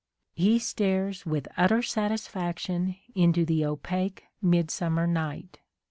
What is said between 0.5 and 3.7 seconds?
stares with utter satisfaction into the